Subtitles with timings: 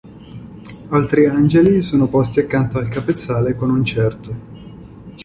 [0.89, 4.35] Altri angeli sono posti accanto al capezzale con un certo.